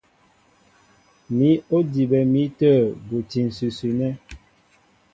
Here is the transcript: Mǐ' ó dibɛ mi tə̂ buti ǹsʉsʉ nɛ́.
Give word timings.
Mǐ' 1.35 1.61
ó 1.75 1.77
dibɛ 1.93 2.19
mi 2.31 2.43
tə̂ 2.59 2.73
buti 3.07 3.39
ǹsʉsʉ 3.51 3.87
nɛ́. 3.99 4.11